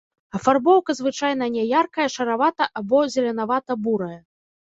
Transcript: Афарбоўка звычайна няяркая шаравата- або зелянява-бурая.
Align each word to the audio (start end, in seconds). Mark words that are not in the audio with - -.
Афарбоўка 0.37 0.93
звычайна 0.99 1.49
няяркая 1.57 2.07
шаравата- 2.15 2.69
або 2.81 3.03
зелянява-бурая. 3.17 4.19